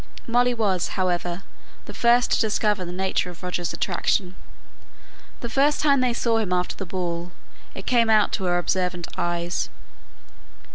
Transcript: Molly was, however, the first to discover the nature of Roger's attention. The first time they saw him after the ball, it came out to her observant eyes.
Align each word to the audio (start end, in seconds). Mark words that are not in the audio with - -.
Molly 0.25 0.55
was, 0.55 0.87
however, 0.97 1.43
the 1.85 1.93
first 1.93 2.31
to 2.31 2.41
discover 2.41 2.83
the 2.83 2.91
nature 2.91 3.29
of 3.29 3.43
Roger's 3.43 3.71
attention. 3.71 4.35
The 5.41 5.47
first 5.47 5.79
time 5.79 5.99
they 6.01 6.11
saw 6.11 6.39
him 6.39 6.51
after 6.51 6.75
the 6.75 6.87
ball, 6.87 7.31
it 7.75 7.85
came 7.85 8.09
out 8.09 8.31
to 8.31 8.45
her 8.45 8.57
observant 8.57 9.05
eyes. 9.15 9.69